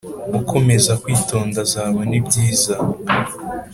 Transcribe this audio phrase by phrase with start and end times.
[0.39, 2.75] ukomeza kwitonda azabona ibyiza